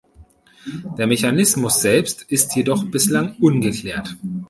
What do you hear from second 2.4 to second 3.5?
jedoch bislang